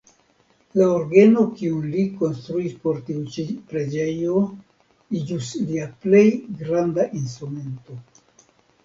La 0.77 0.85
orgeno 0.91 1.41
kiun 1.57 1.83
li 1.95 2.05
konstruis 2.21 2.73
por 2.87 2.97
tiu 3.09 3.21
ĉi 3.35 3.45
preĝejo 3.73 4.39
iĝus 5.21 5.51
lia 5.69 5.85
plej 6.07 6.25
granda 6.63 7.07
instrumento. 7.21 8.01